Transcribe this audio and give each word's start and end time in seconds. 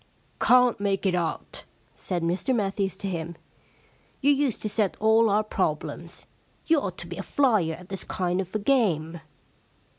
* 0.25 0.39
Can't 0.49 0.79
make 0.79 1.05
it 1.05 1.13
out,' 1.13 1.63
said 1.93 2.23
Mr 2.23 2.55
Matthews 2.55 2.97
to 2.97 3.07
him. 3.07 3.35
* 3.77 4.19
You 4.21 4.31
used 4.31 4.63
to 4.63 4.67
set 4.69 4.97
all 4.99 5.29
our 5.29 5.43
problems. 5.43 6.25
You 6.65 6.79
ought 6.79 6.97
to 6.97 7.07
be 7.07 7.17
a 7.17 7.21
flyer 7.21 7.75
at 7.75 7.89
this 7.89 8.03
kind 8.03 8.41
of 8.41 8.55
a 8.55 8.57
game.' 8.57 9.21